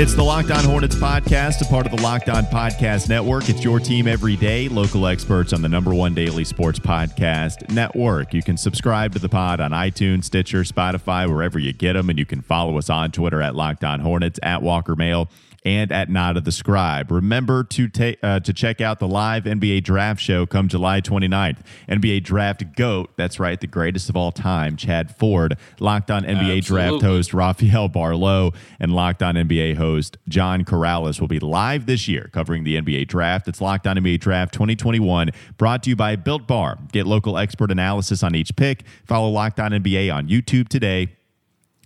[0.00, 3.50] It's the Locked On Hornets podcast, a part of the Locked On Podcast Network.
[3.50, 8.32] It's your team every day, local experts on the number one daily sports podcast network.
[8.32, 12.18] You can subscribe to the pod on iTunes, Stitcher, Spotify, wherever you get them, and
[12.18, 15.28] you can follow us on Twitter at Locked On Hornets, at Walker Mail
[15.64, 17.10] and at Nada the Scribe.
[17.10, 21.58] Remember to take uh, to check out the live NBA draft show come July 29th.
[21.88, 26.58] NBA Draft GOAT, that's right, the greatest of all time, Chad Ford, Locked On NBA
[26.58, 26.60] Absolutely.
[26.60, 32.08] Draft host Rafael Barlowe, and Locked On NBA host John Corrales will be live this
[32.08, 33.48] year covering the NBA Draft.
[33.48, 36.78] It's Locked On NBA Draft 2021, brought to you by Built Bar.
[36.92, 38.84] Get local expert analysis on each pick.
[39.04, 41.16] Follow Locked On NBA on YouTube today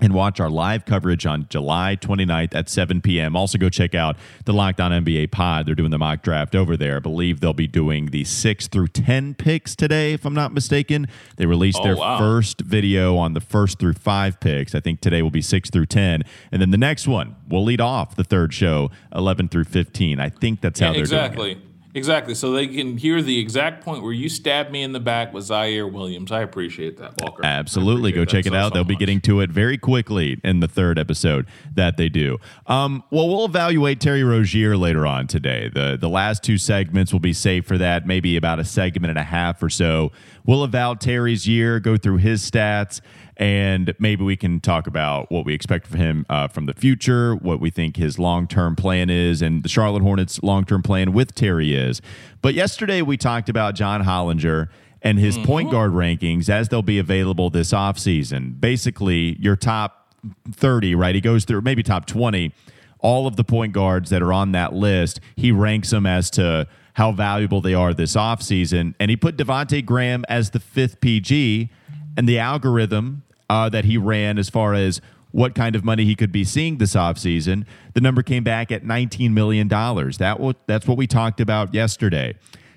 [0.01, 3.37] and watch our live coverage on July 29th at 7 p.m.
[3.37, 5.67] Also, go check out the Locked On NBA pod.
[5.67, 6.97] They're doing the mock draft over there.
[6.97, 11.07] I believe they'll be doing the 6 through 10 picks today, if I'm not mistaken.
[11.37, 12.19] They released Oh, their wow.
[12.19, 14.75] first video on the first through five picks.
[14.75, 16.25] I think today will be 6 through 10.
[16.51, 20.19] And then the next one will lead off the third show, 11 through 15.
[20.19, 21.25] I think that's how Yeah, they're doing it.
[21.27, 21.59] exactly.
[21.95, 22.35] Exactly.
[22.35, 25.45] So they can hear the exact point where you stabbed me in the back with
[25.45, 26.33] Ziaire Williams.
[26.33, 27.45] I appreciate that, Walker.
[27.45, 28.11] Absolutely.
[28.13, 28.69] Go check it so, out.
[28.71, 32.39] so They'll be getting to it very quickly in the third episode that they do.
[32.67, 35.71] Um, well, we'll evaluate Terry Rozier later on today.
[35.73, 39.19] The the last two segments will be safe for that, maybe about a segment and
[39.19, 40.11] a half or so.
[40.45, 43.01] We'll evaluate Terry's year, go through his stats,
[43.37, 47.35] and maybe we can talk about what we expect from him uh, from the future,
[47.35, 51.13] what we think his long term plan is, and the Charlotte Hornets' long term plan
[51.13, 52.01] with Terry is.
[52.43, 54.69] But yesterday we talked about John Hollinger
[55.03, 58.59] and his point guard rankings as they'll be available this offseason.
[58.59, 60.15] Basically, your top
[60.51, 61.15] 30, right?
[61.15, 62.53] He goes through maybe top 20.
[63.01, 66.67] All of the point guards that are on that list, he ranks them as to
[66.95, 68.95] how valuable they are this offseason.
[68.99, 71.71] And he put Devonte Graham as the fifth PG.
[72.17, 75.01] And the algorithm uh, that he ran as far as
[75.33, 78.85] what kind of money he could be seeing this offseason, the number came back at
[78.85, 79.67] $19 million.
[79.69, 82.35] That that's what we talked about yesterday.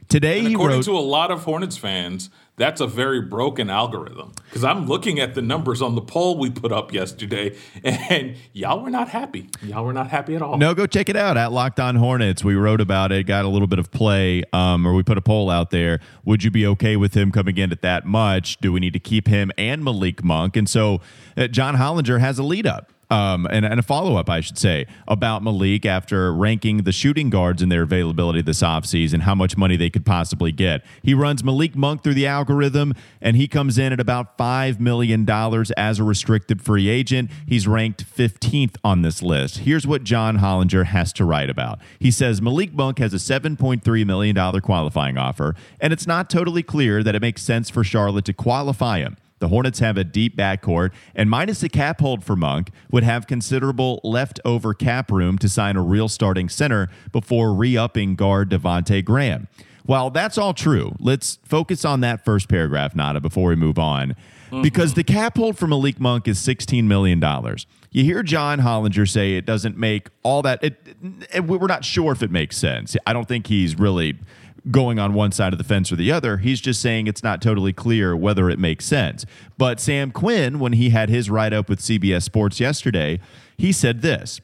[0.09, 0.85] Today, And he according wrote.
[0.85, 4.33] to a lot of Hornets fans, that's a very broken algorithm.
[4.45, 8.81] Because I'm looking at the numbers on the poll we put up yesterday, and y'all
[8.81, 9.49] were not happy.
[9.61, 10.57] Y'all were not happy at all.
[10.57, 12.43] No, go check it out at Locked On Hornets.
[12.43, 15.21] We wrote about it, got a little bit of play, um, or we put a
[15.21, 15.99] poll out there.
[16.25, 18.57] Would you be okay with him coming in at that much?
[18.57, 20.57] Do we need to keep him and Malik Monk?
[20.57, 20.99] And so
[21.37, 22.91] uh, John Hollinger has a lead up.
[23.09, 27.29] Um, and, and a follow up, I should say, about Malik after ranking the shooting
[27.29, 30.83] guards and their availability this offseason, how much money they could possibly get.
[31.01, 35.27] He runs Malik Monk through the algorithm, and he comes in at about $5 million
[35.77, 37.31] as a restricted free agent.
[37.45, 39.59] He's ranked 15th on this list.
[39.59, 41.79] Here's what John Hollinger has to write about.
[41.99, 47.03] He says Malik Monk has a $7.3 million qualifying offer, and it's not totally clear
[47.03, 49.15] that it makes sense for Charlotte to qualify him.
[49.39, 53.27] The Hornets have a deep backcourt, and minus the cap hold for Monk, would have
[53.27, 59.03] considerable leftover cap room to sign a real starting center before re upping guard Devonte
[59.05, 59.47] Graham.
[59.85, 64.15] While that's all true, let's focus on that first paragraph, Nada, before we move on.
[64.47, 64.61] Mm-hmm.
[64.61, 67.21] Because the cap hold for Malik Monk is $16 million.
[67.91, 70.75] You hear John Hollinger say it doesn't make all that, it,
[71.33, 72.97] it, we're not sure if it makes sense.
[73.05, 74.17] I don't think he's really
[74.71, 76.37] going on one side of the fence or the other.
[76.37, 79.25] He's just saying it's not totally clear whether it makes sense.
[79.57, 83.19] But Sam Quinn, when he had his write up with CBS Sports yesterday,
[83.57, 84.41] he said this.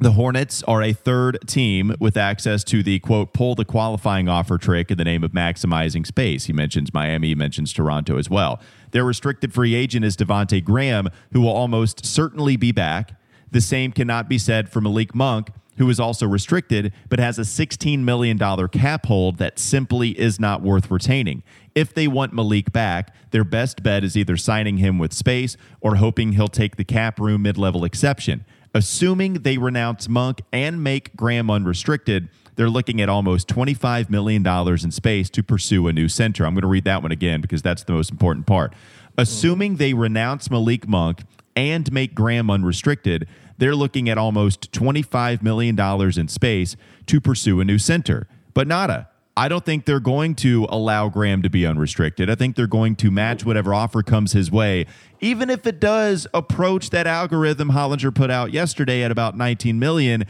[0.00, 4.56] The Hornets are a third team with access to the quote, pull the qualifying offer
[4.56, 6.44] trick in the name of maximizing space.
[6.44, 8.60] He mentions Miami, he mentions Toronto as well.
[8.92, 13.20] Their restricted free agent is Devonte Graham, who will almost certainly be back.
[13.50, 17.42] The same cannot be said for Malik Monk, who is also restricted, but has a
[17.42, 21.42] $16 million cap hold that simply is not worth retaining.
[21.74, 25.96] If they want Malik back, their best bet is either signing him with space or
[25.96, 28.44] hoping he'll take the cap room mid level exception.
[28.74, 34.90] Assuming they renounce Monk and make Graham unrestricted, they're looking at almost $25 million in
[34.90, 36.44] space to pursue a new center.
[36.44, 38.74] I'm going to read that one again because that's the most important part.
[39.16, 41.22] Assuming they renounce Malik Monk
[41.54, 45.78] and make Graham unrestricted, they're looking at almost $25 million
[46.18, 46.76] in space
[47.06, 48.26] to pursue a new center.
[48.54, 49.08] But nada.
[49.36, 52.28] I don't think they're going to allow Graham to be unrestricted.
[52.28, 54.86] I think they're going to match whatever offer comes his way,
[55.20, 60.24] even if it does approach that algorithm Hollinger put out yesterday at about 19 million.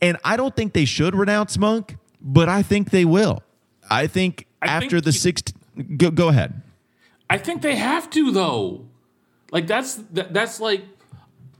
[0.00, 3.42] And I don't think they should renounce Monk, but I think they will.
[3.90, 5.52] I think I after think the sixth,
[5.96, 6.62] go, go ahead.
[7.28, 8.86] I think they have to though.
[9.50, 10.84] Like that's that, that's like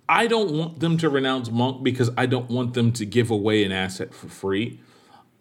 [0.08, 3.64] I don't want them to renounce Monk because I don't want them to give away
[3.64, 4.81] an asset for free.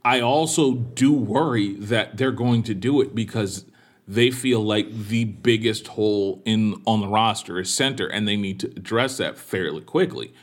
[0.04, 3.66] I also do worry that they're going to do it because
[4.08, 8.60] they feel like the biggest hole in on the roster is center, and they need
[8.60, 10.34] to address that fairly quickly.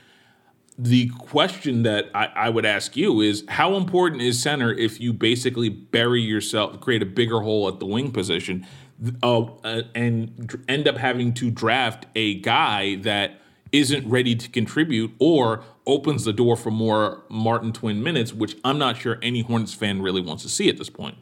[0.76, 5.12] The question that I, I would ask you is how important is center if you
[5.12, 8.66] basically bury yourself, create a bigger hole at the wing position,
[9.22, 13.41] uh, uh, and end up having to draft a guy that
[13.72, 18.78] isn't ready to contribute or opens the door for more Martin Twin minutes, which I'm
[18.78, 21.16] not sure any Hornets fan really wants to see at this point.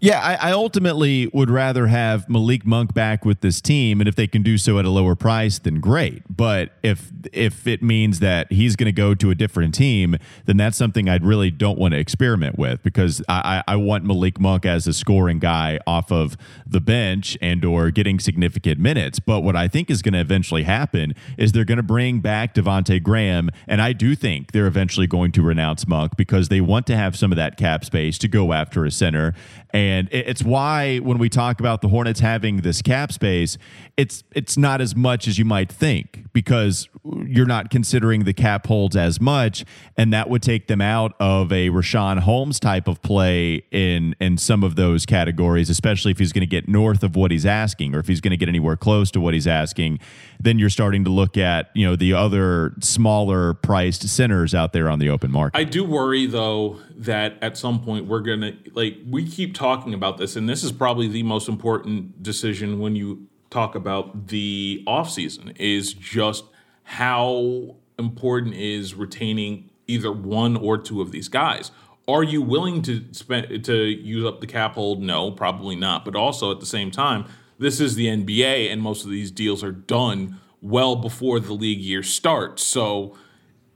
[0.00, 4.14] Yeah, I, I, ultimately would rather have Malik Monk back with this team, and if
[4.14, 6.22] they can do so at a lower price, then great.
[6.28, 10.58] But if if it means that he's going to go to a different team, then
[10.58, 14.66] that's something I really don't want to experiment with because I, I want Malik Monk
[14.66, 19.18] as a scoring guy off of the bench and or getting significant minutes.
[19.18, 22.54] But what I think is going to eventually happen is they're going to bring back
[22.54, 26.86] Devonte Graham, and I do think they're eventually going to renounce Monk because they want
[26.88, 29.32] to have some of that cap space to go after a center.
[29.70, 33.58] And it's why when we talk about the Hornets having this cap space,
[33.96, 36.88] it's it's not as much as you might think because
[37.24, 39.64] you're not considering the cap holds as much,
[39.96, 44.36] and that would take them out of a Richaun Holmes type of play in in
[44.38, 47.94] some of those categories, especially if he's going to get north of what he's asking,
[47.94, 49.98] or if he's going to get anywhere close to what he's asking.
[50.40, 54.88] Then you're starting to look at you know the other smaller priced centers out there
[54.88, 55.58] on the open market.
[55.58, 60.18] I do worry though that at some point we're gonna like we keep talking about
[60.18, 65.10] this, and this is probably the most important decision when you talk about the off
[65.10, 66.44] season is just
[66.84, 71.70] how important is retaining either one or two of these guys.
[72.08, 75.02] Are you willing to spend to use up the cap hold?
[75.02, 76.04] No, probably not.
[76.04, 77.26] But also at the same time,
[77.58, 81.80] this is the NBA, and most of these deals are done well before the league
[81.80, 82.62] year starts.
[82.62, 83.16] So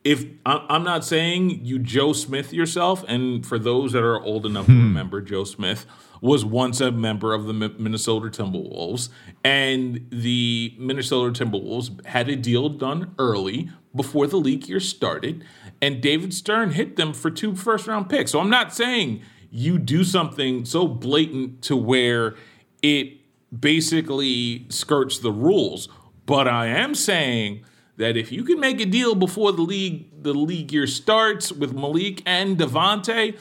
[0.03, 4.67] if I'm not saying you Joe Smith yourself, and for those that are old enough
[4.67, 4.73] hmm.
[4.73, 5.85] to remember, Joe Smith
[6.23, 9.11] was once a member of the Minnesota Timberwolves,
[9.45, 15.45] and the Minnesota Timberwolves had a deal done early before the league year started,
[15.83, 18.33] and David Stern hit them for two first round picks.
[18.33, 22.37] So I'm not saying you do something so blatant to where
[22.83, 23.19] it
[23.59, 25.89] basically skirts the rules,
[26.25, 27.65] but I am saying
[28.01, 31.73] that if you can make a deal before the league the league year starts with
[31.73, 33.39] Malik and Devonte,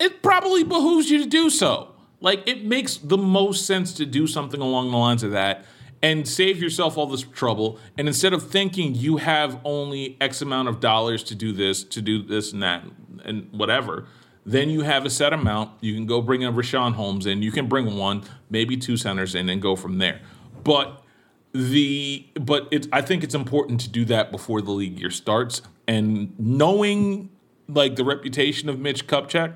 [0.00, 1.94] it probably behooves you to do so.
[2.20, 5.64] Like it makes the most sense to do something along the lines of that
[6.02, 7.78] and save yourself all this trouble.
[7.96, 12.02] And instead of thinking you have only X amount of dollars to do this, to
[12.02, 12.84] do this and that,
[13.24, 14.06] and whatever,
[14.46, 15.70] then you have a set amount.
[15.82, 17.42] You can go bring in Richaun Holmes in.
[17.42, 20.20] You can bring one, maybe two centers in, and go from there.
[20.62, 21.03] But
[21.54, 25.62] the but it's I think it's important to do that before the league year starts.
[25.86, 27.30] And knowing
[27.68, 29.54] like the reputation of Mitch Kupchak,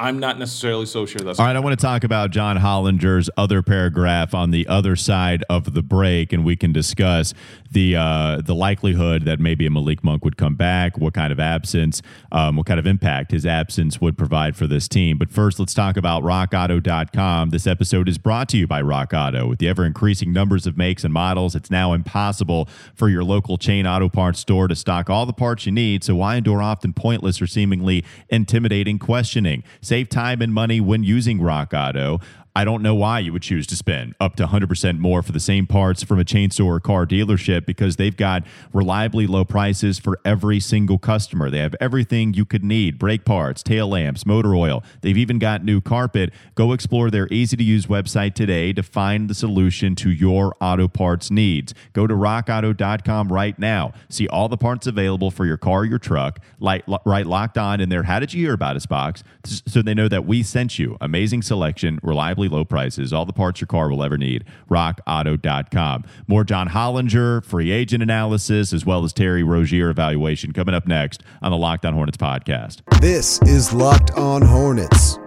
[0.00, 1.56] I'm not necessarily so sure that's all right.
[1.56, 5.82] I want to talk about John Hollinger's other paragraph on the other side of the
[5.82, 7.34] break, and we can discuss
[7.70, 11.40] the uh, the likelihood that maybe a Malik Monk would come back, what kind of
[11.40, 12.00] absence,
[12.30, 15.18] um, what kind of impact his absence would provide for this team.
[15.18, 17.50] But first, let's talk about RockAuto.com.
[17.50, 19.48] This episode is brought to you by Rock Auto.
[19.48, 23.58] With the ever increasing numbers of makes and models, it's now impossible for your local
[23.58, 26.04] chain auto parts store to stock all the parts you need.
[26.04, 29.64] So why endure often pointless or seemingly intimidating questioning?
[29.88, 32.18] Save time and money when using Rock Auto.
[32.58, 35.38] I don't know why you would choose to spend up to 100% more for the
[35.38, 40.18] same parts from a chainsaw or car dealership because they've got reliably low prices for
[40.24, 41.50] every single customer.
[41.50, 44.82] They have everything you could need brake parts, tail lamps, motor oil.
[45.02, 46.32] They've even got new carpet.
[46.56, 50.88] Go explore their easy to use website today to find the solution to your auto
[50.88, 51.74] parts needs.
[51.92, 53.92] Go to rockauto.com right now.
[54.08, 57.88] See all the parts available for your car your truck, like, right locked on in
[57.88, 60.96] their How Did You Hear About Us box so they know that we sent you.
[61.00, 64.44] Amazing selection, reliably low prices, all the parts your car will ever need.
[64.70, 66.04] RockAuto.com.
[66.26, 71.22] More John Hollinger, free agent analysis, as well as Terry Rozier evaluation coming up next
[71.42, 72.82] on the Locked On Hornets podcast.
[73.00, 75.18] This is Locked On Hornets.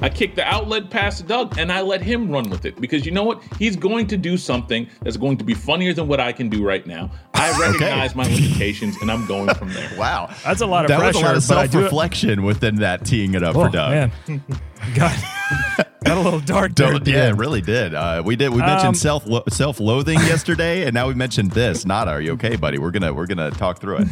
[0.00, 3.10] I kicked the outlet past Doug and I let him run with it because you
[3.10, 3.42] know what?
[3.58, 6.64] He's going to do something that's going to be funnier than what I can do
[6.64, 7.10] right now.
[7.34, 8.16] I recognize okay.
[8.16, 9.90] my limitations and I'm going from there.
[9.98, 10.32] wow.
[10.44, 11.18] That's a lot of that pressure.
[11.34, 14.12] was a lot of self reflection within that teeing it up oh, for Doug.
[14.28, 14.42] Man.
[14.94, 16.98] got, got a little dark there.
[17.04, 17.94] yeah, it really did.
[17.94, 18.50] Uh, we did.
[18.50, 21.84] We mentioned um, self self loathing yesterday, and now we mentioned this.
[21.84, 22.78] Not are you okay, buddy?
[22.78, 24.08] We're gonna we're gonna talk through it.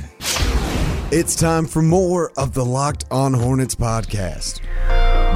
[1.13, 4.61] It's time for more of the Locked On Hornets podcast.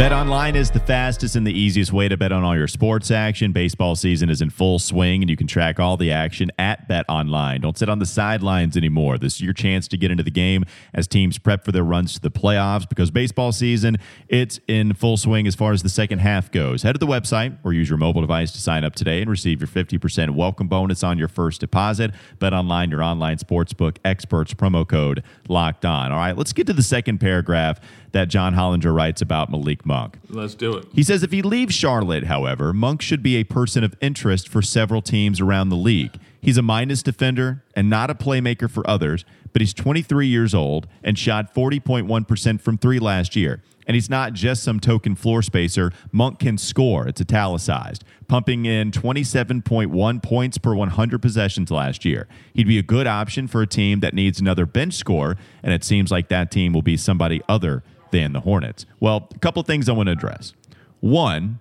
[0.01, 3.11] Bet online is the fastest and the easiest way to bet on all your sports
[3.11, 3.53] action.
[3.53, 7.05] Baseball season is in full swing, and you can track all the action at Bet
[7.07, 7.61] Online.
[7.61, 9.19] Don't sit on the sidelines anymore.
[9.19, 10.65] This is your chance to get into the game
[10.95, 15.19] as teams prep for their runs to the playoffs because baseball season it's in full
[15.19, 16.83] swing as far as the second half goes.
[16.83, 19.61] Head to the website or use your mobile device to sign up today and receive
[19.61, 22.13] your 50% welcome bonus on your first deposit.
[22.39, 26.11] Bet Online, your online sportsbook experts promo code locked on.
[26.11, 27.81] All right, let's get to the second paragraph
[28.13, 30.19] that John Hollinger writes about Malik Monk.
[30.29, 30.87] Let's do it.
[30.93, 34.63] He says if he leaves Charlotte, however, Monk should be a person of interest for
[34.63, 36.19] several teams around the league.
[36.41, 40.87] He's a minus defender and not a playmaker for others, but he's 23 years old
[41.03, 43.63] and shot 40.1% from three last year.
[43.87, 45.91] And he's not just some token floor spacer.
[46.13, 47.09] Monk can score.
[47.09, 52.29] It's italicized, pumping in 27.1 points per 100 possessions last year.
[52.55, 55.83] He'd be a good option for a team that needs another bench score, and it
[55.83, 58.87] seems like that team will be somebody other than the Hornets.
[59.01, 60.53] Well, a couple things I want to address.
[61.01, 61.61] One,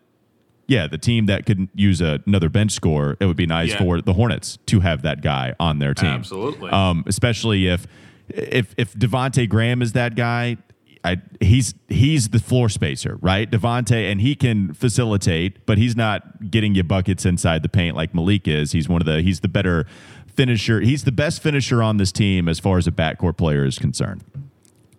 [0.68, 3.80] yeah, the team that could use a, another bench score, it would be nice Yeah.
[3.80, 6.10] for the Hornets to have that guy on their team.
[6.10, 6.70] Absolutely.
[6.72, 7.88] Um, especially if
[8.30, 10.58] if if Devonte Graham is that guy,
[11.04, 13.50] I, he's he's the floor spacer, right?
[13.50, 18.14] Devonte, and he can facilitate, but he's not getting you buckets inside the paint like
[18.14, 18.74] Malik is.
[18.74, 19.88] He's one of the he's the better
[20.28, 20.82] finisher.
[20.82, 24.24] He's the best finisher on this team as far as a backcourt player is concerned.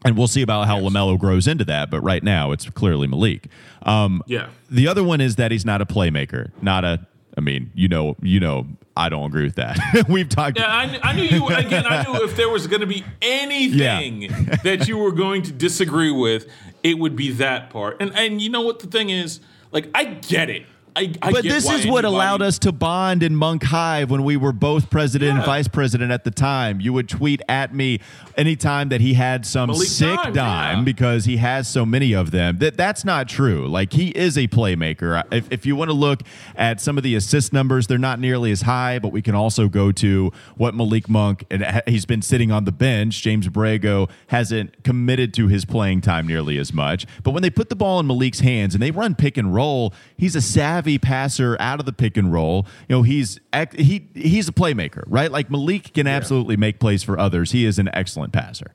[0.05, 1.91] And we'll see about how LaMelo grows into that.
[1.91, 3.49] But right now, it's clearly Malik.
[3.83, 4.49] Um, Yeah.
[4.71, 7.07] The other one is that he's not a playmaker, not a.
[7.37, 8.67] I mean, you know, you know,
[8.97, 9.79] I don't agree with that.
[10.09, 10.59] We've talked.
[10.59, 11.47] Yeah, I, I knew you.
[11.49, 14.29] Again, I knew if there was going to be anything
[14.65, 16.47] that you were going to disagree with,
[16.83, 17.97] it would be that part.
[18.01, 19.41] And and you know what the thing is?
[19.73, 20.67] Like, I get it.
[20.97, 24.25] I, I But this is what anybody- allowed us to bond in Monk Hive when
[24.25, 26.81] we were both president and vice president at the time.
[26.81, 28.01] You would tweet at me
[28.37, 30.85] anytime that he had some Malik sick Dimes, dime yeah.
[30.85, 32.59] because he has so many of them.
[32.59, 33.69] That that's not true.
[33.69, 35.23] Like he is a playmaker.
[35.33, 36.23] If, if you want to look
[36.57, 39.69] at some of the assist numbers, they're not nearly as high, but we can also
[39.69, 43.23] go to what Malik Monk and he's been sitting on the bench.
[43.23, 47.07] James Borrego hasn't committed to his playing time nearly as much.
[47.23, 49.93] But when they put the ball in Malik's hands and they run pick and roll,
[50.17, 52.67] he's a savvy passer out of the pick and roll.
[52.89, 53.39] You know, he's
[53.77, 55.31] he he's a playmaker, right?
[55.31, 57.53] Like Malik can absolutely make plays for others.
[57.53, 58.75] He is an excellent passer.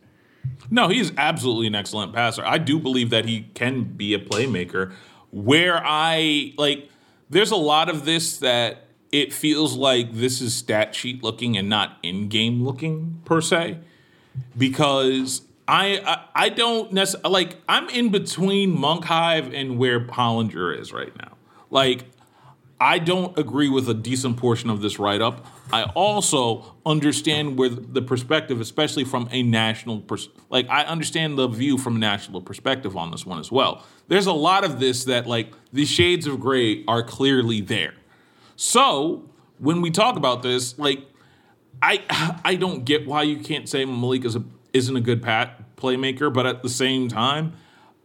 [0.70, 2.44] No, he is absolutely an excellent passer.
[2.46, 4.94] I do believe that he can be a playmaker.
[5.32, 6.90] Where I like,
[7.30, 11.68] there's a lot of this that it feels like this is stat sheet looking and
[11.68, 13.80] not in game looking per se,
[14.58, 20.80] because I I, I don't necessarily like I'm in between Monk Hive and where Hollinger
[20.80, 21.35] is right now.
[21.70, 22.06] Like
[22.80, 25.46] I don't agree with a decent portion of this write up.
[25.72, 31.48] I also understand where the perspective, especially from a national, pers- like I understand the
[31.48, 33.86] view from a national perspective on this one as well.
[34.08, 37.94] There's a lot of this that like the shades of gray are clearly there.
[38.58, 41.00] So when we talk about this, like
[41.82, 42.04] I
[42.44, 44.44] I don't get why you can't say Malik is a
[44.74, 47.54] isn't a good pat playmaker, but at the same time,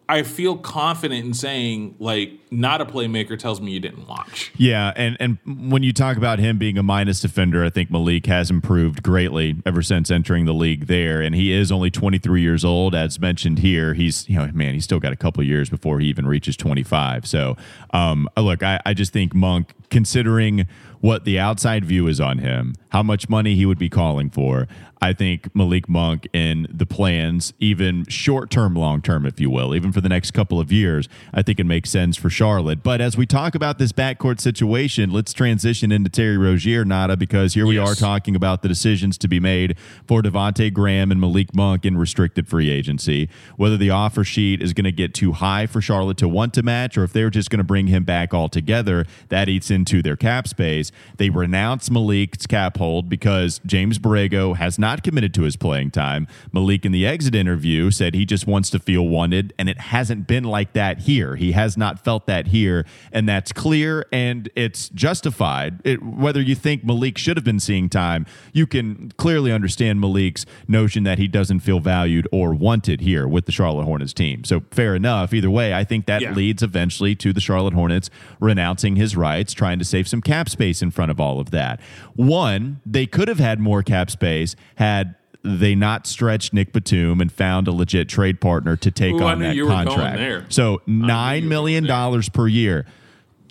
[0.09, 4.53] I feel confident in saying like not a playmaker tells me you didn't watch.
[4.57, 5.39] Yeah, and and
[5.71, 9.57] when you talk about him being a minus defender, I think Malik has improved greatly
[9.65, 13.61] ever since entering the league there, and he is only 23 years old, as mentioned
[13.61, 13.95] here.
[13.95, 17.27] He's you know man, he's still got a couple years before he even reaches 25.
[17.27, 17.57] So,
[17.93, 20.67] um, look, I, I just think Monk, considering
[21.01, 24.69] what the outside view is on him, how much money he would be calling for.
[25.03, 29.75] I think Malik Monk in the plans, even short term, long term, if you will,
[29.75, 32.83] even for the next couple of years, I think it makes sense for Charlotte.
[32.83, 37.53] But as we talk about this backcourt situation, let's transition into Terry Rozier, Nada, because
[37.53, 37.87] here we Yes.
[37.87, 41.99] are talking about the decisions to be made for Devonte Graham and Malik Monk in
[41.99, 43.29] restricted free agency.
[43.59, 46.63] Whether the offer sheet is going to get too high for Charlotte to want to
[46.63, 50.17] match, or if they're just going to bring him back altogether, that eats into their
[50.17, 50.91] cap space.
[51.19, 56.27] They renounce Malik's cap hold because James Borrego has not committed to his playing time.
[56.55, 60.27] Malik, in the exit interview, said he just wants to feel wanted, and it hasn't
[60.27, 61.37] been like that here.
[61.37, 65.81] He has not felt that here, and that's clear and it's justified.
[65.85, 70.47] It, whether you think Malik should have been seeing time, you can clearly understand Malik's
[70.69, 74.45] notion that he doesn't feel valued or wanted here with the Charlotte Hornets team.
[74.45, 75.35] So fair enough.
[75.35, 76.33] Either way, I think that Yeah.
[76.35, 80.83] leads eventually to the Charlotte Hornets renouncing his rights, trying to save some cap space
[80.83, 81.81] in front of all of that.
[82.15, 87.33] One, they could have had more cap space had they not stretched Nick Batum and
[87.33, 90.53] found a legit trade partner to take Ooh, on that you were going contract.
[90.53, 92.87] So nine million dollars per year.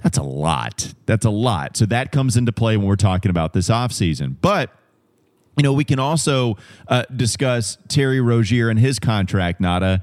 [0.03, 0.93] That's a lot.
[1.05, 1.75] That's a lot.
[1.75, 4.35] So that comes into play when we're talking about this offseason.
[4.39, 4.71] But
[5.57, 10.01] you know, we can also uh, discuss Terry Rozier and his contract, Nada.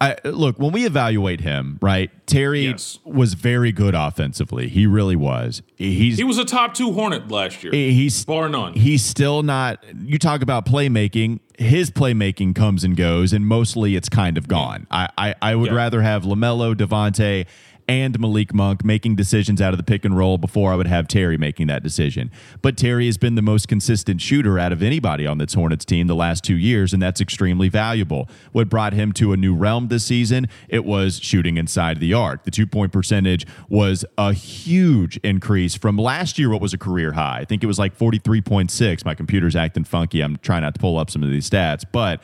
[0.00, 2.10] I look when we evaluate him, right?
[2.26, 3.00] Terry Yes.
[3.04, 4.68] was very good offensively.
[4.68, 5.60] He really was.
[5.76, 8.74] He's He was a top two Hornet last year, he's bar none.
[8.74, 9.82] He's still not.
[10.04, 11.40] You talk about playmaking.
[11.58, 14.86] His playmaking comes and goes, and mostly it's kind of gone.
[14.90, 15.76] I I, I would Yeah.
[15.76, 17.46] rather have Lamelo, Devonte,
[17.88, 21.08] and Malik Monk making decisions out of the pick and roll before I would have
[21.08, 22.30] Terry making that decision.
[22.60, 26.06] But Terry has been the most consistent shooter out of anybody on this Hornets team
[26.06, 28.28] the last two years, and that's extremely valuable.
[28.52, 30.48] What brought him to a new realm this season?
[30.68, 32.44] It was shooting inside the arc.
[32.44, 37.12] The two point percentage was a huge increase from last year, what was a career
[37.12, 37.38] high.
[37.40, 39.04] I think it was like 43.6.
[39.04, 40.20] My computer's acting funky.
[40.20, 42.20] I'm trying not to pull up some of these stats, but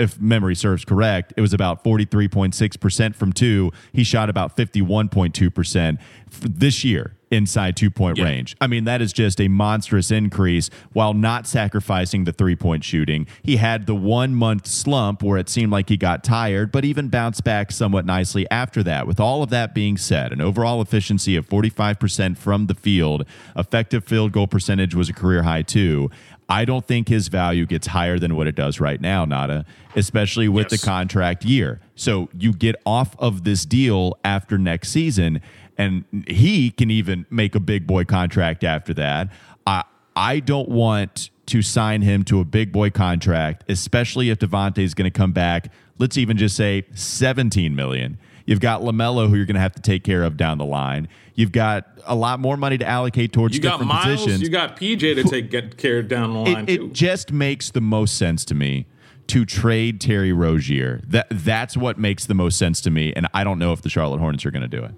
[0.00, 3.70] if memory serves correct, it was about 43.6% from two.
[3.92, 5.98] He shot about 51.2%
[6.30, 8.24] this year inside two point Yeah.
[8.24, 8.56] range.
[8.60, 13.26] I mean, that is just a monstrous increase while not sacrificing the three point shooting.
[13.42, 17.08] He had the one month slump where it seemed like he got tired, but even
[17.08, 19.06] bounced back somewhat nicely after that.
[19.06, 23.24] With all of that being said, an overall efficiency of 45% from the field,
[23.56, 26.10] effective field goal percentage was a career high too.
[26.48, 30.48] I don't think his value gets higher than what it does right now, Nada, especially
[30.48, 30.80] with Yes.
[30.80, 31.80] the contract year.
[31.94, 35.40] So you get off of this deal after next season,
[35.80, 39.30] and he can even make a big boy contract after that.
[39.66, 39.84] I
[40.14, 44.92] I don't want to sign him to a big boy contract, especially if Devonte is
[44.92, 45.72] going to come back.
[45.98, 48.18] Let's even just say 17 million.
[48.44, 51.08] You've got Lamelo, who you're going to have to take care of down the line.
[51.34, 54.50] You've got a lot more money to allocate towards you got different Miles, positions you
[54.50, 56.84] got PJ to take get care down the line it, too.
[56.86, 58.86] it just makes the most sense to me
[59.28, 61.00] to trade Terry Rozier.
[61.06, 63.88] That that's what makes the most sense to me, and I don't know if the
[63.88, 64.92] Charlotte Hornets are going to do it.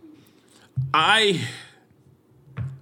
[0.92, 1.40] I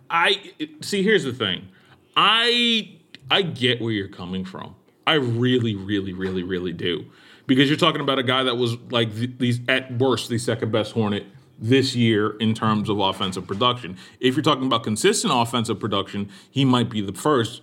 [0.09, 1.69] I see here's the thing.
[2.17, 2.99] I
[3.31, 4.75] I get where you're coming from.
[5.07, 7.07] I really really really really do.
[7.47, 10.71] Because you're talking about a guy that was like the, these at worst the second
[10.71, 11.27] best Hornet
[11.59, 13.99] this year in terms of offensive production.
[14.19, 17.63] If you're talking about consistent offensive production, he might be the first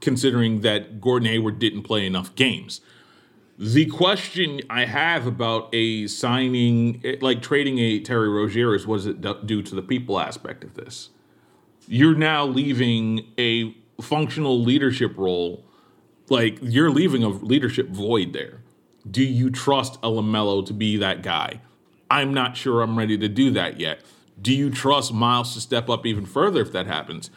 [0.00, 2.80] considering that Gordon Hayward didn't play enough games.
[3.58, 8.96] The question I have about a signing, eh, like trading a Terry Rozier, is what
[8.96, 11.10] does it do- do to the people aspect of this?
[11.86, 15.64] You're now leaving a functional leadership role,
[16.28, 18.62] like you're leaving a leadership void there.
[19.08, 21.60] Do you trust a LaMelo to be that guy?
[22.10, 24.00] I'm not sure I'm ready to do that yet.
[24.40, 27.30] Do you trust Miles to step up even further if that happens?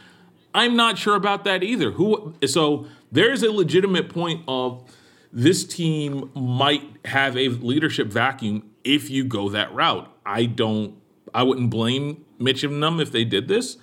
[0.54, 1.92] I'm not sure about that either.
[1.92, 4.84] Who so there's a legitimate point of
[5.32, 10.12] this team might have a leadership vacuum if you go that route.
[10.26, 10.96] I don't
[11.34, 13.78] I wouldn't blame Mitch and them if they did this.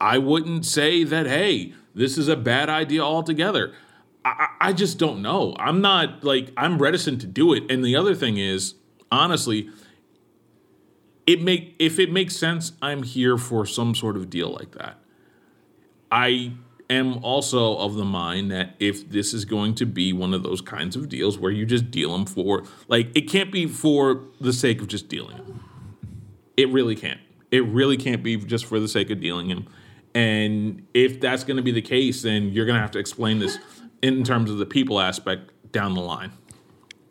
[0.00, 3.72] I wouldn't say that, hey, this is a bad idea altogether.
[4.24, 5.54] I, I just don't know.
[5.58, 7.70] I'm not like I'm reticent to do it.
[7.70, 8.74] And the other thing is,
[9.10, 9.70] honestly,
[11.26, 14.98] it make if it makes sense, I'm here for some sort of deal like that.
[16.10, 16.52] I
[16.88, 20.60] am also of the mind that if this is going to be one of those
[20.60, 24.52] kinds of deals where you just deal them for like it can't be for the
[24.52, 25.64] sake of just dealing them.
[26.56, 27.20] It really can't.
[27.50, 29.66] It really can't be just for the sake of dealing him.
[30.14, 33.38] And if that's going to be the case, then you're going to have to explain
[33.38, 33.58] this
[34.02, 36.32] in terms of the people aspect down the line.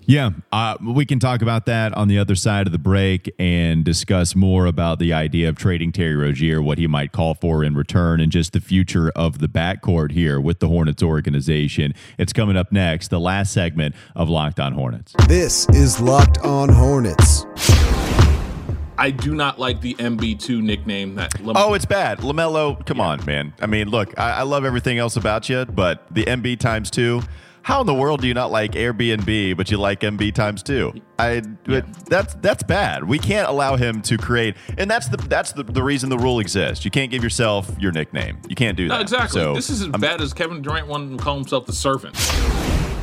[0.08, 3.84] Yeah, uh, we can talk about that on the other side of the break and
[3.84, 7.74] discuss more about the idea of trading Terry Rozier, what he might call for in
[7.76, 11.94] return, and just the future of the backcourt here with the Hornets organization.
[12.20, 15.14] It's coming up next, the last segment of Locked On Hornets.
[15.28, 17.46] This is Locked On Hornets.
[18.98, 22.20] I do not like the MB2 nickname that Lam- Oh, it's bad.
[22.20, 23.54] LaMelo, come on, man.
[23.60, 27.22] I mean, look, I, I love everything else about you, but the MB times two.
[27.66, 30.94] How in the world do you not like Airbnb, but you like MB times two?
[31.18, 33.04] I but that's that's bad.
[33.04, 36.40] We can't allow him to create, and that's the that's the, the reason the rule
[36.40, 36.86] exists.
[36.86, 38.38] You can't give yourself your nickname.
[38.48, 38.94] You can't do that.
[38.94, 39.42] No, exactly.
[39.42, 42.16] So, this is as bad as Kevin Durant wanting to call himself the servant.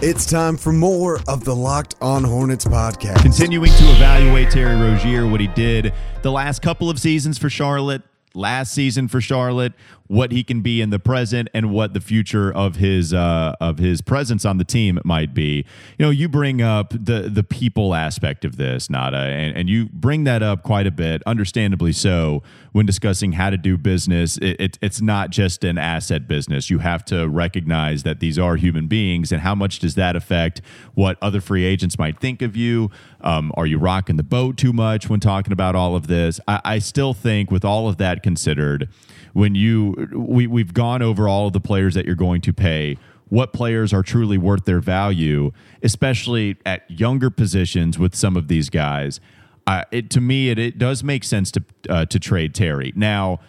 [0.01, 3.21] It's time for more of the Locked On Hornets podcast.
[3.21, 8.03] continuing to evaluate Terry Rozier, what he did the last couple of seasons for Charlotte,
[8.33, 9.73] last season for Charlotte,
[10.07, 13.79] what he can be in the present, and what the future of his uh, of
[13.79, 15.65] his presence on the team might be.
[15.99, 19.87] You know, you bring up the the people aspect of this, Nada, and, and you
[19.93, 24.37] bring that up quite a bit, understandably so, when discussing how to do business.
[24.39, 26.71] It, it, it's not just an asset business.
[26.71, 30.61] You have to recognize that these are human beings, and how much does that affect
[30.95, 32.91] what other free agents might think of you?
[33.21, 36.41] Um, are you rocking the boat too much when talking about all of this?
[36.49, 38.89] I, I still think, with all of that considered,
[39.33, 42.97] when you we we've gone over all of the players that you're going to pay.
[43.33, 48.69] what players are truly worth their value, especially at younger positions with some of these
[48.69, 49.21] guys.
[49.67, 53.41] Uh, it, to me, it, it does make sense to uh, to trade Terry now.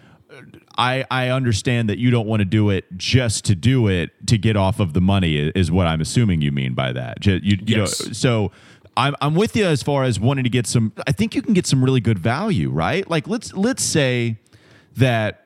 [0.78, 4.38] I, I understand that you don't want to do it just to do it to
[4.38, 7.24] get off of the money is what I'm assuming you mean by that.
[7.26, 8.04] You, you yes.
[8.04, 8.52] know, so
[8.96, 10.93] I'm I'm with you as far as wanting to get some.
[11.06, 13.08] I think you can get some really good value, right?
[13.10, 14.38] Like let's let's say
[14.96, 15.43] that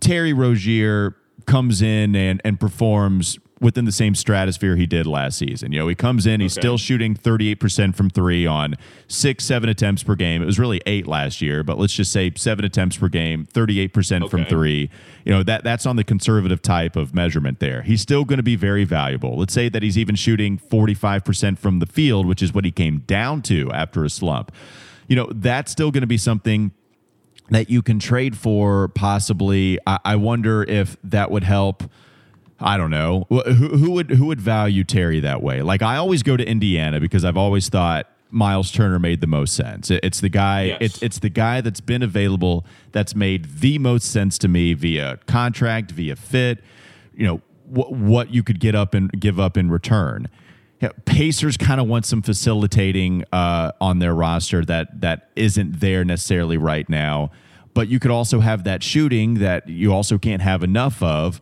[0.00, 5.72] Terry Rozier comes in and and performs within the same stratosphere he did last season.
[5.72, 6.60] You know, he comes in, he's okay.
[6.60, 8.74] still shooting 38% from three on
[9.08, 10.42] six, seven attempts per game.
[10.42, 14.22] It was really eight last year, but let's just say seven attempts per game, 38%
[14.22, 14.28] okay.
[14.28, 14.90] from three.
[15.24, 17.82] You know, that that's on the conservative type of measurement there.
[17.82, 19.38] He's still going to be very valuable.
[19.38, 22.98] Let's say that he's even shooting 45% from the field, which is what he came
[23.06, 24.52] down to after a slump.
[25.08, 26.72] You know, that's still going to be something
[27.50, 29.78] that you can trade for possibly.
[29.86, 31.84] I, I wonder if that would help
[32.60, 35.62] I don't know who, who would who would value Terry that way.
[35.62, 39.54] Like I always go to Indiana because I've always thought Miles Turner made the most
[39.54, 39.90] sense.
[39.90, 40.64] It's the guy.
[40.64, 40.78] Yes.
[40.80, 45.18] It's it's the guy that's been available that's made the most sense to me via
[45.26, 46.62] contract, via fit.
[47.14, 50.28] You know wh- what you could get up and give up in return.
[51.04, 56.56] Pacers kind of want some facilitating uh, on their roster that that isn't there necessarily
[56.56, 57.30] right now.
[57.74, 61.40] But you could also have that shooting that you also can't have enough of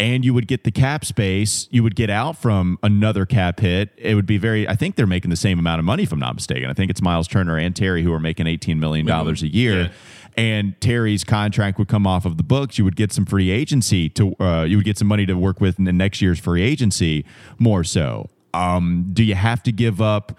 [0.00, 1.68] and you would get the cap space.
[1.70, 3.90] You would get out from another cap hit.
[3.98, 4.66] It would be very.
[4.66, 6.70] I think they're making the same amount of money, if I'm not mistaken.
[6.70, 9.82] I think it's Miles Turner and Terry who are making 18 million dollars a year.
[9.82, 9.88] Yeah.
[10.36, 12.78] And Terry's contract would come off of the books.
[12.78, 14.34] You would get some free agency to.
[14.40, 17.26] Uh, you would get some money to work with in the next year's free agency.
[17.58, 20.38] More so, um, do you have to give up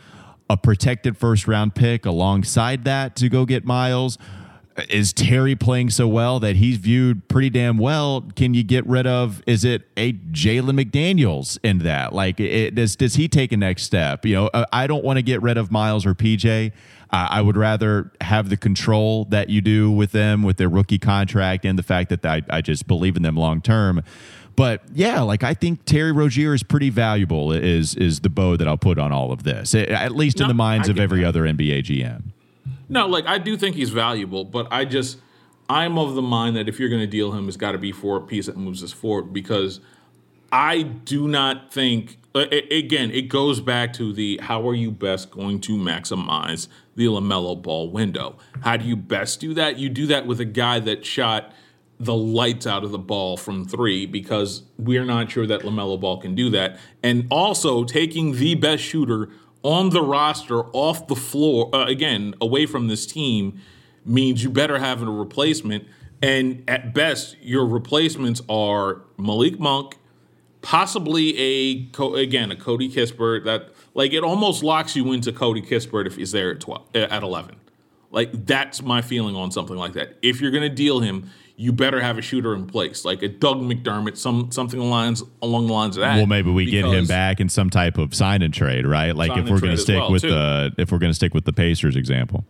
[0.49, 4.17] a protected first round pick alongside that to go get Miles?
[4.89, 8.21] is Terry playing so well that he's viewed pretty damn well?
[8.35, 9.41] Can you get rid of?
[9.45, 12.13] Is it a Jalen McDaniels in that?
[12.13, 14.25] Like, it, does does he take a next step?
[14.25, 16.71] You know, uh, I don't want to get rid of Miles or PJ.
[17.13, 21.65] I would rather have the control that you do with them with their rookie contract
[21.65, 24.01] and the fact that I, I just believe in them long term.
[24.55, 27.51] But yeah, like I think Terry Rozier is pretty valuable.
[27.51, 30.47] Is is the bow that I'll put on all of this, at least no, in
[30.49, 31.27] the minds of every that.
[31.27, 32.23] other NBA GM.
[32.89, 35.19] No, like I do think he's valuable, but I just
[35.69, 37.91] I'm of the mind that if you're going to deal him, it's got to be
[37.91, 39.79] for a piece that moves us forward because
[40.51, 42.17] I do not think.
[42.33, 47.61] Again, it goes back to the how are you best going to maximize the LaMelo
[47.61, 48.37] ball window?
[48.61, 49.77] How do you best do that?
[49.77, 51.51] You do that with a guy that shot
[52.03, 56.19] the lights out of the ball from three because we're not sure that LaMelo ball
[56.19, 56.79] can do that.
[57.03, 59.29] And also taking the best shooter
[59.63, 63.59] on the roster off the floor, uh, again, away from this team,
[64.05, 65.87] means you better have a replacement.
[66.21, 69.97] And at best, your replacements are Malik Monk,
[70.61, 73.45] possibly a again a Corey Kispert.
[73.45, 77.23] That like it almost locks you into Corey Kispert if he's there at twelve at
[77.23, 77.55] eleven.
[78.11, 80.17] Like that's my feeling on something like that.
[80.21, 83.27] If you're going to deal him, you better have a shooter in place, like a
[83.27, 86.15] Doug McDermott, some something along lines along the lines of that.
[86.15, 89.15] Well, maybe we get him back in some type of sign and trade, right?
[89.15, 90.29] Like if we're going to stick well, with too.
[90.29, 92.45] the if we're going to stick with the Pacers example.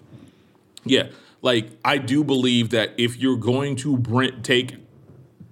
[0.83, 1.07] Yeah,
[1.41, 4.75] like I do believe that if you're going to bring, take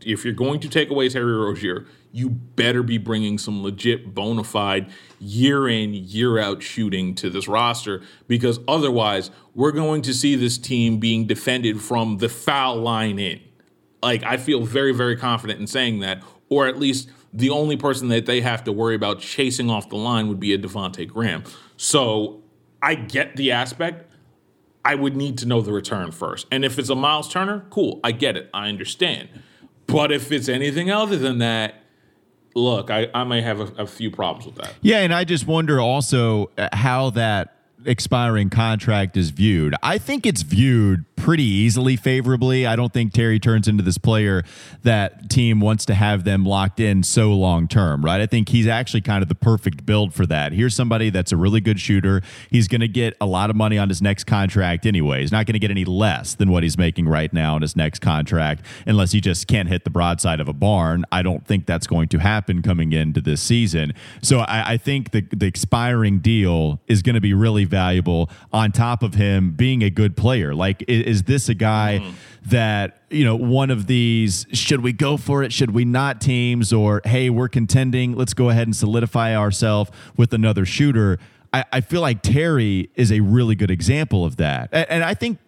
[0.02, 4.44] if you're going to take away Terry Rozier, you better be bringing some legit bona
[4.44, 10.36] fide year in, year out shooting to this roster because otherwise we're going to see
[10.36, 13.40] this team being defended from the foul line in.
[14.02, 18.08] Like, I feel very, very confident in saying that, or at least the only person
[18.08, 21.44] that they have to worry about chasing off the line would be a Devonte Graham.
[21.78, 22.42] So
[22.82, 24.12] I get the aspect.
[24.84, 26.48] I would need to know the return first.
[26.52, 28.00] And if it's a Miles Turner, cool.
[28.04, 28.50] I get it.
[28.54, 29.30] I understand.
[29.86, 31.84] But if it's anything other than that,
[32.56, 34.74] look, I, I may have a, a few problems with that.
[34.82, 39.76] Yeah, and I just wonder also uh, how that expiring contract is viewed.
[39.82, 42.66] I think it's viewed pretty easily favorably.
[42.66, 44.44] I don't think Terry turns into this player
[44.84, 48.22] that team wants to have them locked in so long term, right?
[48.22, 50.54] I think he's actually kind of the perfect build for that.
[50.54, 52.22] Here's somebody that's a really good shooter.
[52.50, 55.22] He's going to get a lot of money on his next contract anyway.
[55.22, 57.76] He's not going to get any less than what he's making right now on his
[57.76, 61.06] next contract unless he just can't hit the broadside of a barn.
[61.12, 63.94] I don't think that's going to happen coming into this season.
[64.22, 68.72] So I, I think the, the expiring deal is going to be really valuable on
[68.72, 70.54] top of him being a good player.
[70.54, 72.14] Like, is this a guy mm.
[72.50, 76.72] that you know one of these should we go for it should we not teams
[76.72, 81.18] or hey we're contending let's go ahead and solidify ourselves with another shooter
[81.52, 85.14] I, I feel like Terry is a really good example of that, and, and I
[85.14, 85.40] think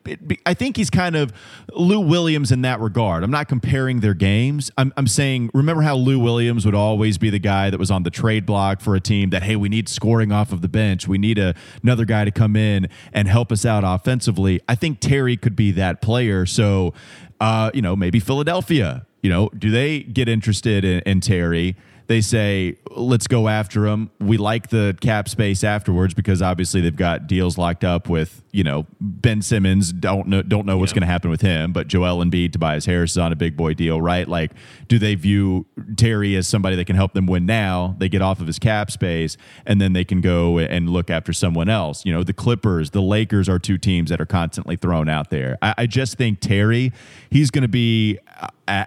[0.45, 1.31] I think he's kind of
[1.73, 3.23] Lou Williams in that regard.
[3.23, 4.71] I'm not comparing their games.
[4.77, 8.03] I'm, I'm saying, remember how Lou Williams would always be the guy that was on
[8.03, 11.07] the trade block for a team that hey, we need scoring off of the bench,
[11.07, 14.59] we need a, another guy to come in and help us out offensively.
[14.67, 16.45] I think Terry could be that player.
[16.45, 16.93] So,
[17.39, 19.05] uh, you know, maybe Philadelphia.
[19.21, 21.75] You know, do they get interested in, in Terry?
[22.11, 24.11] They say let's go after him.
[24.19, 28.65] We like the cap space afterwards because obviously they've got deals locked up with you
[28.65, 29.93] know Ben Simmons.
[29.93, 33.11] Don't know don't know what's going to happen with him, but Joel Embiid, Tobias Harris
[33.11, 34.27] is on a big boy deal, right?
[34.27, 34.51] Like,
[34.89, 37.95] do they view Terry as somebody that can help them win now?
[37.97, 41.31] They get off of his cap space, and then they can go and look after
[41.31, 42.05] someone else.
[42.05, 45.57] You know, the Clippers, the Lakers are two teams that are constantly thrown out there.
[45.61, 46.91] I, I just think Terry,
[47.29, 48.19] he's going to be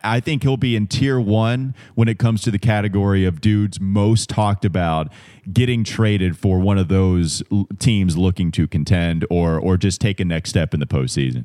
[0.03, 3.81] I think he'll be in tier one when it comes to the category of dudes
[3.81, 5.13] most talked about
[5.53, 7.43] getting traded for one of those
[7.79, 11.45] teams looking to contend or or just take a next step in the postseason.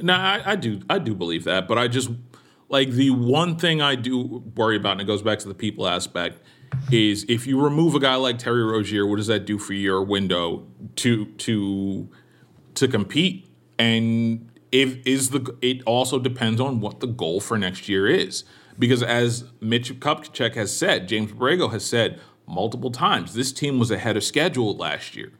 [0.00, 2.10] No, I, I do I do believe that, but I just
[2.68, 5.86] like the one thing I do worry about, and it goes back to the people
[5.86, 6.40] aspect,
[6.92, 10.02] is if you remove a guy like Terry Rozier, what does that do for your
[10.02, 12.08] window to to
[12.74, 13.46] to compete?
[13.78, 18.44] And if is the it also depends on what the goal for next year is
[18.80, 23.90] because as Mitch Kupchak has said, James Borrego has said multiple times, this team was
[23.90, 25.32] ahead of schedule last year.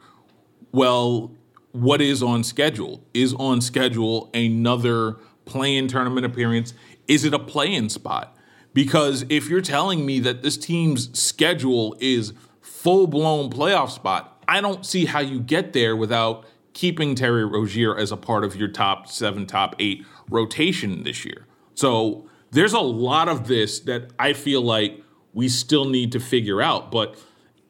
[0.71, 1.35] Well,
[1.71, 3.03] what is on schedule?
[3.13, 6.73] Is on schedule another play-in tournament appearance?
[7.07, 8.37] Is it a play-in spot?
[8.73, 14.85] Because if you're telling me that this team's schedule is full-blown playoff spot, I don't
[14.85, 19.07] see how you get there without keeping Terry Rozier as a part of your top
[19.07, 21.45] seven, top eight rotation this year.
[21.73, 25.01] So there's a lot of this that I feel like
[25.33, 26.91] we still need to figure out.
[26.91, 27.17] But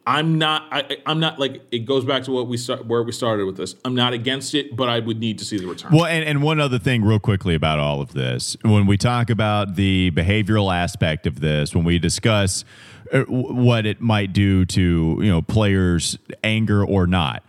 [0.06, 0.68] I'm not.
[0.72, 3.58] I, am not like it goes back to what we start where we started with
[3.58, 3.76] this.
[3.86, 5.92] I'm not against it, but I would need to see the return.
[5.94, 9.30] Well, and, and one other thing, real quickly about all of this, when we talk
[9.30, 12.66] about the behavioral aspect of this, when we discuss
[13.14, 17.44] uh, what it might do to you know players' anger or not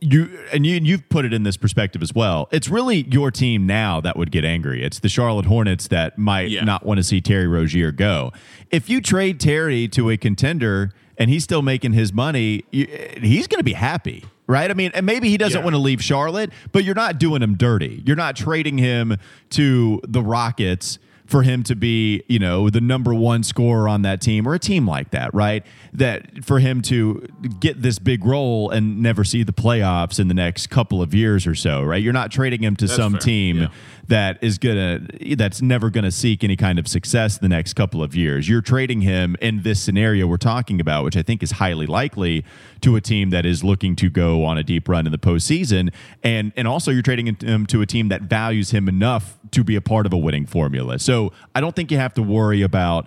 [0.00, 2.48] you and you you've put it in this perspective as well.
[2.52, 4.82] It's really your team now that would get angry.
[4.82, 6.64] It's the Charlotte Hornets that might yeah.
[6.64, 8.32] not want to see Terry Rozier go.
[8.70, 13.60] If you trade Terry to a contender and he's still making his money, he's going
[13.60, 14.24] to be happy.
[14.48, 14.70] Right.
[14.70, 15.64] I mean, and maybe he doesn't yeah.
[15.64, 18.02] want to leave Charlotte, but you're not doing him dirty.
[18.06, 19.16] You're not trading him
[19.50, 24.20] to the Rockets for him to be, you know, the number one scorer on that
[24.20, 25.64] team or a team like that, right?
[25.92, 27.26] That for him to
[27.58, 31.46] get this big role and never see the playoffs in the next couple of years
[31.46, 32.02] or so, right?
[32.02, 33.20] You're not trading him to that's some fair.
[33.20, 33.68] team yeah.
[34.08, 35.00] that is gonna
[35.36, 38.48] that's never gonna seek any kind of success the next couple of years.
[38.48, 42.44] You're trading him in this scenario we're talking about, which I think is highly likely
[42.82, 45.92] to a team that is looking to go on a deep run in the postseason,
[46.22, 49.74] and and also you're trading him to a team that values him enough to be
[49.76, 50.98] a part of a winning formula.
[50.98, 51.15] So
[51.54, 53.06] I don't think you have to worry about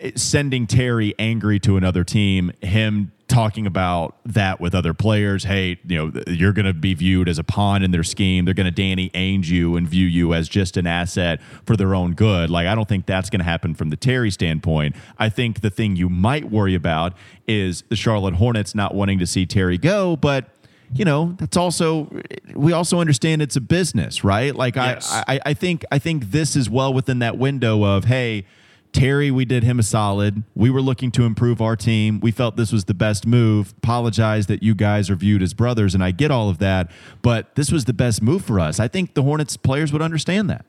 [0.00, 5.44] eh, sending Terry angry to another team, him talking about that with other players.
[5.44, 8.44] Hey, you know, you're going to be viewed as a pawn in their scheme.
[8.44, 11.94] They're going to Danny Ainge you and view you as just an asset for their
[11.94, 12.50] own good.
[12.50, 14.96] Like, I don't think that's going to happen from the Terry standpoint.
[15.18, 17.12] I think the thing you might worry about
[17.46, 20.48] is the Charlotte Hornets not wanting to see Terry go, but
[20.94, 22.10] you know that's also
[22.54, 24.54] we also understand it's a business right?
[24.54, 25.12] Like yes.
[25.12, 28.44] I, I i think i think this is well within that window of hey
[28.92, 30.42] terry we did him a solid.
[30.54, 32.20] We were looking to improve our team.
[32.20, 33.74] We felt this was the best move.
[33.78, 36.90] Apologize that you guys are viewed as brothers and i get all of that
[37.22, 38.80] but this was the best move for us.
[38.80, 40.64] I think the hornets players would understand that.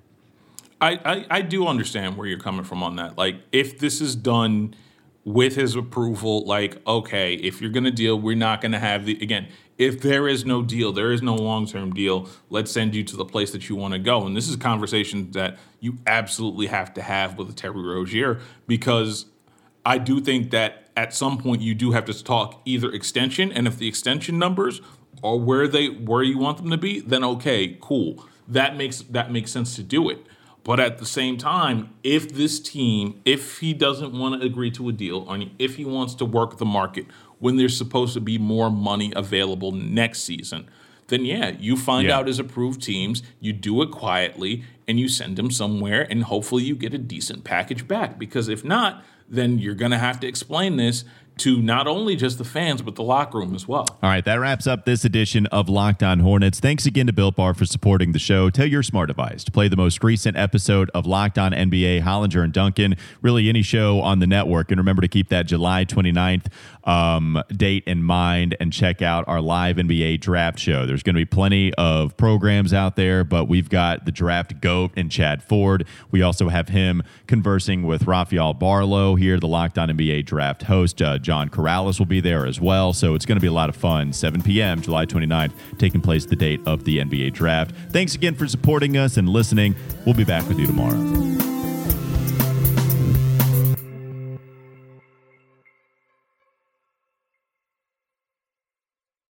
[0.81, 3.17] I, I, I do understand where you're coming from on that.
[3.17, 4.75] Like if this is done
[5.25, 9.05] with his approval like okay if you're going to deal we're not going to have
[9.05, 9.47] the again
[9.79, 13.15] if there is no deal, there is no long term deal, let's send you to
[13.15, 14.27] the place that you want to go.
[14.27, 19.25] And this is a conversation that you absolutely have to have with Terry Rozier because
[19.85, 23.65] I do think that at some point you do have to talk either extension, and
[23.65, 24.81] if the extension numbers
[25.23, 28.25] are where they where you want them to be, then okay, cool.
[28.49, 30.25] That makes that makes sense to do it.
[30.65, 34.89] But at the same time, if this team, if he doesn't want to agree to
[34.89, 37.05] a deal, or if he wants to work the market
[37.39, 40.69] when there's supposed to be more money available next season,
[41.07, 42.17] then yeah, you find yeah.
[42.17, 46.63] out his approved teams, you do it quietly, and you send him somewhere, and hopefully
[46.63, 48.17] you get a decent package back.
[48.17, 51.03] Because if not, then you're going to have to explain this
[51.39, 53.85] to not only just the fans, but the locker room as well.
[54.03, 56.59] All right, that wraps up this edition of Locked On Hornets.
[56.59, 58.49] Thanks again to Built Bar for supporting the show.
[58.49, 62.43] Tell your smart device to play the most recent episode of Locked On NBA, Hollinger
[62.43, 64.71] and Duncan, really any show on the network.
[64.71, 66.47] And remember to keep that July 29th
[66.83, 70.85] um, date in mind and check out our live NBA draft show.
[70.85, 74.91] There's going to be plenty of programs out there, but we've got the draft goat
[74.97, 75.85] and Chad Ford.
[76.11, 81.01] We also have him conversing with Rafael Barlowe here, the Locked On NBA draft host.
[81.01, 82.91] Uh, John Corrales will be there as well.
[82.91, 84.11] So it's going to be a lot of fun.
[84.13, 87.75] 7 p.m., July 29th, taking place the date of the NBA draft.
[87.91, 89.75] Thanks again for supporting us and listening.
[90.07, 91.58] We'll be back with you tomorrow.